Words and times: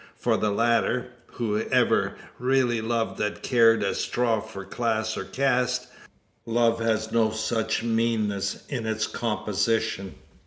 For 0.17 0.35
the 0.35 0.49
latter, 0.49 1.09
who 1.33 1.59
ever 1.69 2.15
really 2.39 2.81
loved 2.81 3.19
that 3.19 3.43
cared 3.43 3.83
a 3.83 3.93
straw 3.93 4.39
for 4.39 4.65
class, 4.65 5.15
or 5.15 5.25
caste? 5.25 5.85
Love 6.43 6.79
has 6.79 7.11
no 7.11 7.29
such 7.29 7.83
meanness 7.83 8.63
in 8.67 8.87
its 8.87 9.05
composition. 9.05 10.15